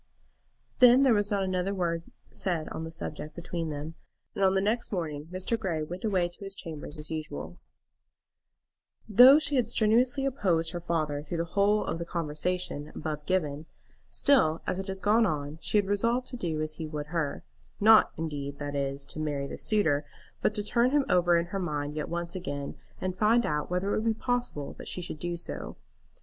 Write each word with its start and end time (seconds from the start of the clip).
Then 0.79 1.03
there 1.03 1.13
was 1.13 1.29
not 1.29 1.43
another 1.43 1.75
word 1.75 2.01
said 2.31 2.67
on 2.69 2.83
the 2.83 2.91
subject 2.91 3.35
between 3.35 3.69
them, 3.69 3.93
and 4.33 4.43
on 4.43 4.55
the 4.55 4.59
next 4.59 4.91
morning 4.91 5.27
Mr. 5.27 5.59
Grey 5.59 5.83
went 5.83 6.03
away 6.03 6.27
to 6.27 6.39
his 6.43 6.55
chambers 6.55 6.97
as 6.97 7.11
usual. 7.11 7.59
Though 9.07 9.37
she 9.37 9.57
had 9.57 9.69
strenuously 9.69 10.25
opposed 10.25 10.71
her 10.71 10.79
father 10.79 11.21
through 11.21 11.37
the 11.37 11.45
whole 11.53 11.85
of 11.85 11.99
the 11.99 12.05
conversation 12.05 12.91
above 12.95 13.27
given, 13.27 13.67
still, 14.09 14.63
as 14.65 14.79
it 14.79 14.87
had 14.87 15.01
gone 15.03 15.27
on, 15.27 15.59
she 15.61 15.77
had 15.77 15.85
resolved 15.85 16.25
to 16.29 16.35
do 16.37 16.61
as 16.63 16.77
he 16.81 16.87
would 16.87 17.09
her; 17.13 17.43
not 17.79 18.11
indeed, 18.17 18.57
that 18.57 18.73
is, 18.73 19.05
to 19.05 19.19
marry 19.19 19.45
this 19.45 19.61
suitor, 19.61 20.03
but 20.41 20.55
to 20.55 20.63
turn 20.63 20.89
him 20.89 21.05
over 21.09 21.37
in 21.37 21.45
her 21.53 21.59
mind 21.59 21.95
yet 21.95 22.09
once 22.09 22.35
again, 22.35 22.75
and 22.99 23.15
find 23.19 23.45
out 23.45 23.69
whether 23.69 23.93
it 23.93 23.99
would 24.01 24.15
be 24.17 24.19
possible 24.19 24.73
that 24.79 24.87
she 24.87 24.99
should 24.99 25.19
do 25.19 25.37
so. 25.37 25.77